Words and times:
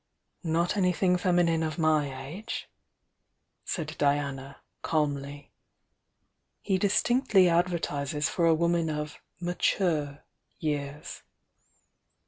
"Not 0.43 0.75
anything 0.77 1.15
feminine 1.15 1.61
of 1.61 1.77
my 1.77 2.25
age," 2.27 2.67
said 3.63 3.93
Diana, 3.99 4.63
calmly. 4.81 5.51
"He 6.63 6.79
distinctly 6.79 7.47
advertises 7.47 8.27
for 8.27 8.47
a 8.47 8.55
woman 8.55 8.89
of 8.89 9.19
'mature' 9.39 10.23
years." 10.57 11.21